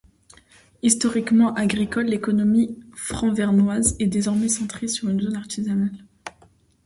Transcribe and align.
Historiquement 0.81 1.53
agricole, 1.53 2.07
l'économie 2.07 2.75
franvernoise 2.95 3.95
est 3.99 4.07
désormais 4.07 4.49
centré 4.49 4.87
sur 4.87 5.09
une 5.09 5.21
zone 5.21 5.35
artisanale. 5.35 5.91